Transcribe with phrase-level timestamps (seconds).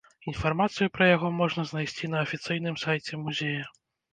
[0.29, 3.63] Інфармацыю пра яго можна знайсці на афіцыйным сайце музея.